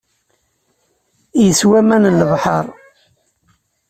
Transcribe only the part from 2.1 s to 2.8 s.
n lebḥeṛ.